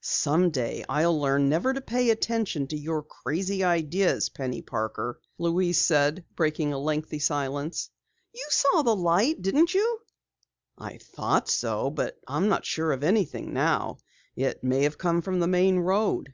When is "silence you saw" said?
7.18-8.80